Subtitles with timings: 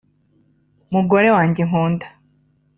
[0.93, 2.05] Mugore wanjye nkunda